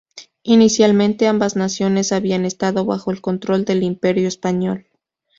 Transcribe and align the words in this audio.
Inicialmente, 0.41 1.27
ambas 1.27 1.55
naciones 1.55 2.11
habían 2.11 2.43
estado 2.43 2.85
bajo 2.85 3.11
el 3.11 3.21
control 3.21 3.65
del 3.65 3.83
Imperio 3.83 4.27
Español. 4.27 4.87